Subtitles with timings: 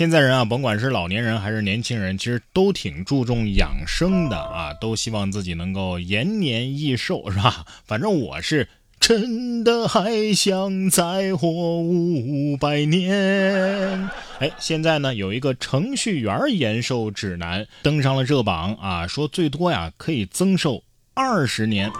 [0.00, 7.66] 现在人啊，甭管是老年人还是年轻人，其实都挺注重养生的啊，都希望自己能够延年益寿，是吧？
[7.84, 8.66] 反正我是
[8.98, 11.50] 真的还想再活
[11.82, 14.08] 五百年。
[14.38, 20.82] 哎，现在呢有一个程序员延寿指南登上了热榜啊，说最多呀可以增寿
[21.12, 21.92] 二十年。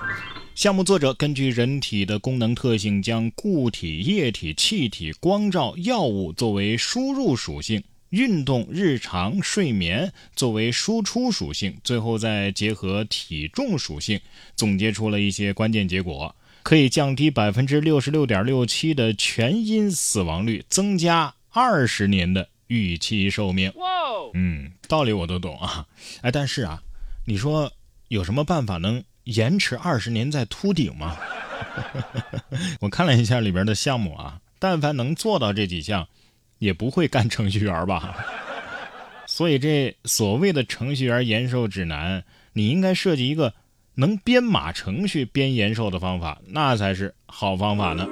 [0.55, 14.20] 项目作者根据人体的功能特性，将固体、液体、气体、光照、药物作为输入属性，运动、日常、睡眠作为输出属性，最后再结合体重属性，
[14.55, 23.73] 总结出了一些关键结果：可以降低百分之六十六点六七的全因死亡率，增加二十年的预期寿命。
[24.35, 25.87] 嗯，道理我都懂啊，
[26.20, 26.82] 哎，但是啊，
[27.24, 27.73] 你说
[28.09, 29.02] 有什么办法能？
[29.24, 31.16] 延迟二十年再秃顶吗？
[32.80, 36.09] 我看了一下里边的项目啊，但凡能做到这几项，
[36.61, 38.15] 也不会干程序员吧。
[39.27, 42.23] 所以这所谓的程序员延寿指南，
[42.53, 43.53] 你应该设计一个
[43.95, 48.07] 能编码程序编延寿的方法，那才是好方法呢。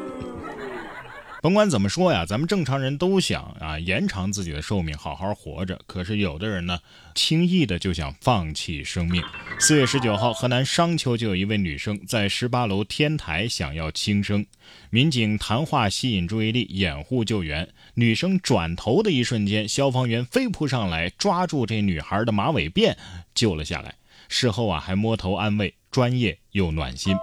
[1.40, 5.78] 甭管怎么说呀，咱们正常人都想啊延长自己的寿命，好好活着。
[5.86, 6.80] 可是有的人呢，
[7.14, 9.22] 轻易的就想放弃生命。
[9.60, 14.44] 四月十九号，河南商丘就有一位女生在十八楼天台想要轻生，
[14.90, 17.68] 民警谈话吸引注意力，掩护救援。
[17.94, 22.96] 女生转头的一瞬间，消防员飞扑上来抓住这女孩的马尾辫，
[23.32, 23.94] 救了下来。
[24.28, 27.16] 事后啊，还摸头安慰，专业又暖心。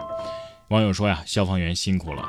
[0.70, 2.26] 网友说呀，消防员辛苦了。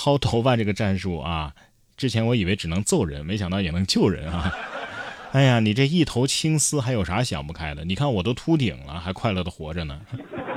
[0.00, 1.52] 薅头发这个战术啊，
[1.94, 4.50] 之前我以为只能揍人，没想到也能救人啊！
[5.32, 7.84] 哎呀，你这一头青丝还有啥想不开的？
[7.84, 10.00] 你看我都秃顶了，还快乐的活着呢。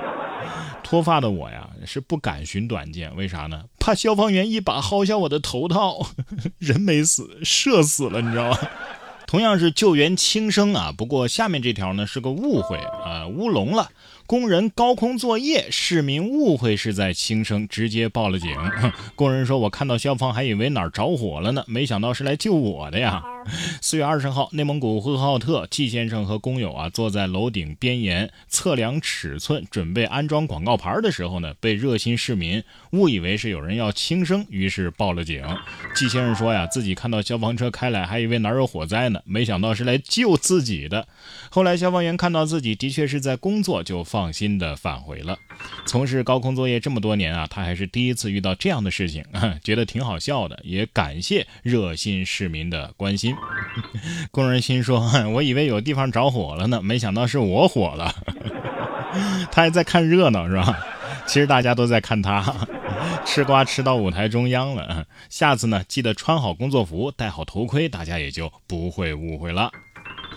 [0.81, 3.65] 脱发的我呀，是不敢寻短见，为啥呢？
[3.79, 6.07] 怕消防员一把薅下我的头套，
[6.57, 8.57] 人没死，射死了，你知道吗？
[9.27, 13.89] 同样是救援轻生啊，不过下面这条呢是个误会啊，乌龙了。
[14.25, 18.49] 工人高空作业，市民误会是在轻生，直接报了警。
[19.15, 23.21] 工人说：“我看到消防还以为哪儿着火了呢，没想到是来救我的呀。”
[23.81, 35.43] 四月二十号，内蒙古呼和浩特，季先生和工友啊坐在楼顶边沿测量尺寸，准备安装广告牌的时候呢，被热心市民误以为是有人要轻生，于是报了警。
[35.95, 41.07] 季先生说呀，自己看到消防车开来，还以为哪有火灾呢，没想到是来救自己的。
[41.49, 45.37] 后来消防员看到自己的确是在工作，就放心的返回了。
[45.85, 49.23] 从事高空作业这么多年啊，他还是第一次遇到这样的事情，
[49.63, 53.32] 觉得挺好笑的，也感谢热心市民的关心。
[54.31, 58.13] 工人心说：“我以为有地方着火了呢，没想到是我火了。
[59.51, 60.77] ”他还在看热闹是吧？
[61.25, 62.53] 其实大家都在看他
[63.25, 65.05] 吃瓜吃到舞台中央了。
[65.29, 69.71] 下次呢，记得穿好工作服，戴好头盔，大家也就不会误会了。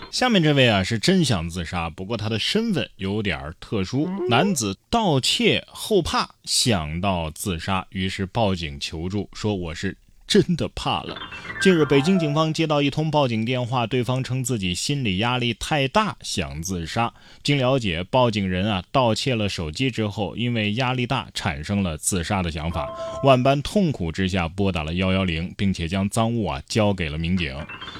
[0.09, 4.09] 下面这位啊是真想自杀，不过他的身份有点特殊。
[4.29, 9.97] 男子盗窃后怕，想到自杀，于是报警求助，说我是。
[10.27, 11.17] 真的怕了。
[11.61, 17.11] 近日，北京警方接到一通报警电话，对方称自己心理压力太大，想自杀。
[17.41, 22.87] 经了解，报警人啊盗窃了手机之后，因为压力大，产生了自杀的想法。
[23.23, 27.55] 万般痛苦之下，拨打了幺幺零，并且将赃物啊交给了民警。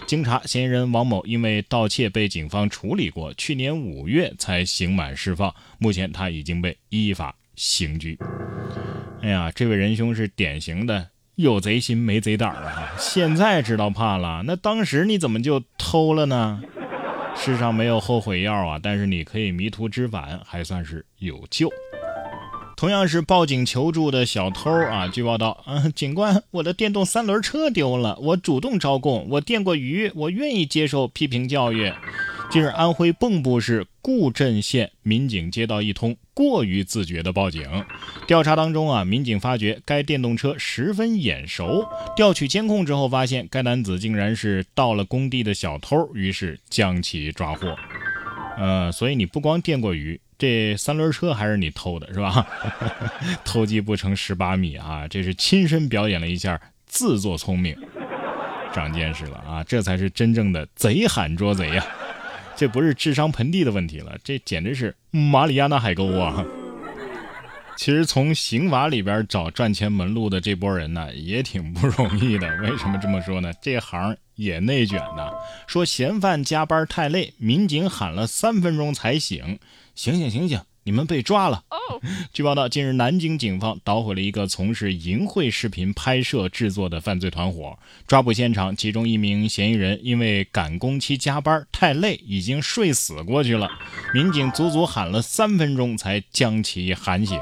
[0.05, 8.19] 经查，嫌疑人王某因为盗窃被警方处理过，去年五月才刑满释放，目前他已经被依法刑拘。
[9.21, 11.07] 哎呀，这位仁兄是典型的。
[11.37, 12.95] 有贼心没贼胆啊！
[12.97, 16.59] 现在知道怕了，那当时你怎么就偷了呢？
[17.35, 21.69] 世上没有后悔药啊，但是你可以迷途知返，还算是有救。
[22.75, 31.93] 同样是报警求助的小偷啊，据报道，嗯，警官，我的电动三轮车丢了，我主动招供，我电过鱼，我愿意接受批评教育。
[32.49, 37.67] 近日，安徽蚌埠市固镇县民警接到一通过于自觉的报警。
[38.25, 41.85] 调查当中啊，民警发觉该电动车十分眼熟。
[42.15, 47.75] 调取监控之后，发现该男子竟然是到了工地的小偷，于是将其抓获。
[48.57, 52.47] 呃，所以你不光电过鱼，这三轮车还是你偷的，是吧？
[53.43, 55.05] 偷鸡不成蚀把米啊！
[55.09, 57.75] 这是亲身表演了一下，自作聪明，
[58.73, 59.63] 长见识了啊！
[59.65, 61.85] 这才是真正的贼喊捉贼呀！
[62.57, 66.43] 这不是智商盆地的问题了，这简直是马里亚纳海沟啊！
[67.77, 72.47] 其实从刑法里边找赚钱门路的这波人呢，也挺不容易的。
[72.63, 73.53] 为什么这么说呢？
[73.61, 75.29] 这行也内卷呢。
[75.67, 79.59] 说嫌犯加班太累，民警喊了三分钟才醒，
[79.93, 80.59] 醒醒醒醒！
[80.87, 81.65] 你们被抓了。
[82.31, 87.77] 据报道，近日南京警方捣毁了一个从事淫秽视频拍摄制作的犯罪团伙。
[88.07, 93.69] 抓捕现场，其中一名嫌疑人因为赶工期加班太累，已经睡死过去了。
[94.13, 97.37] 民警足足喊了三分钟才将其喊醒。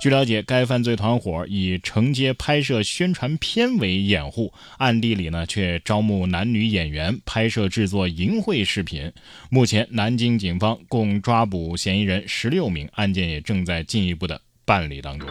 [0.00, 9.10] 据了解，该犯罪团伙以承接拍摄宣传片为掩护，暗地里呢却招募男女演员拍摄制作淫秽视频。
[9.48, 12.86] 目前，南京警方共抓捕嫌疑人十六名。
[12.94, 15.28] 案件也正在进一步的办理当中。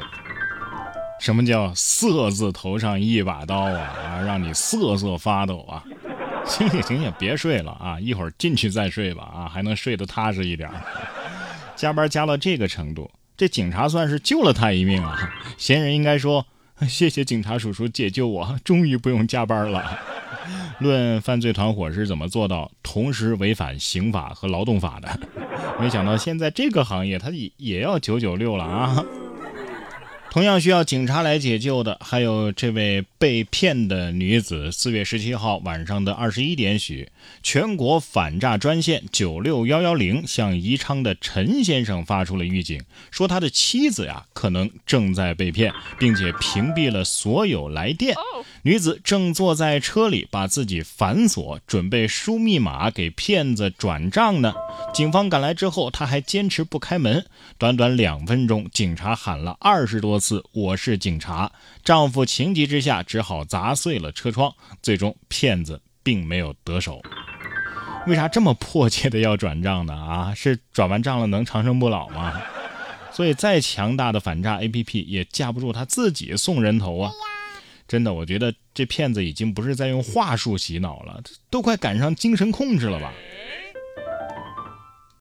[1.19, 3.79] 什么叫“色字头上一把刀”啊？
[3.79, 5.83] 啊，让你瑟瑟发抖啊！
[6.45, 7.99] 醒醒醒醒，别睡了啊！
[7.99, 10.69] 一会儿进去再睡吧啊，还能睡得踏实一点。
[11.75, 13.09] 加班加到这个程度，
[13.43, 15.29] 这警察算是救了他一命啊！
[15.59, 16.45] 闲人应该说
[16.87, 19.83] ：“谢谢警察叔叔解救我，终于不用加班了。
[20.79, 25.19] ”论犯罪团伙是怎么做到同时违反刑法和劳动法的？
[25.77, 29.03] 没想到现在这个行业，他也也要九九六了啊！
[30.33, 34.71] 同样需要警察来解救的，还有这位被骗的女子。
[34.71, 37.07] 四月十七号晚上的二十一点许，
[37.43, 42.81] 全国反诈专线九六幺幺零向宜昌的陈先生发出了预警，
[43.11, 48.15] 说他的妻子呀可能正在被骗，并且屏蔽了所有来电。
[48.63, 54.55] 女子正坐在车里，把自己反锁，准备输密码给骗子转账呢。
[54.95, 57.23] 警方赶来之后，她还坚持不开门。
[57.59, 61.51] 短短两分钟，警察喊了二十多次“我是警察”，
[61.83, 64.55] 丈夫情急之下只好砸碎了车窗。
[64.81, 67.01] 最终，骗子并没有得手。
[68.07, 69.93] 为啥这么迫切的要转账呢？
[69.93, 72.41] 啊，是转完账了能长生不老吗？
[73.11, 77.11] 所以，再强大的反诈 APP 也架不住他自己送人头啊！
[77.85, 83.11] 真的，我觉得这骗子已经不是在用话术洗脑了，都快赶上精神控制了吧？